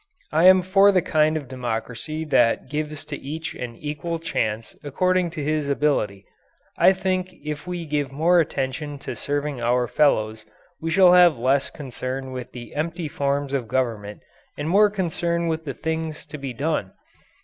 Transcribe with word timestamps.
I 0.31 0.45
am 0.45 0.63
for 0.63 0.91
the 0.91 1.03
kind 1.03 1.37
of 1.37 1.47
democracy 1.47 2.25
that 2.25 2.67
gives 2.71 3.05
to 3.05 3.17
each 3.17 3.53
an 3.53 3.75
equal 3.75 4.17
chance 4.17 4.75
according 4.83 5.29
to 5.37 5.43
his 5.43 5.69
ability. 5.69 6.25
I 6.75 6.91
think 6.91 7.31
if 7.45 7.67
we 7.67 7.85
give 7.85 8.11
more 8.11 8.39
attention 8.39 8.97
to 8.97 9.15
serving 9.15 9.61
our 9.61 9.87
fellows 9.87 10.43
we 10.81 10.89
shall 10.89 11.13
have 11.13 11.37
less 11.37 11.69
concern 11.69 12.31
with 12.31 12.51
the 12.51 12.73
empty 12.73 13.07
forms 13.07 13.53
of 13.53 13.67
government 13.67 14.21
and 14.57 14.67
more 14.67 14.89
concern 14.89 15.45
with 15.45 15.65
the 15.65 15.75
things 15.75 16.25
to 16.33 16.39
be 16.39 16.51
done. 16.51 16.93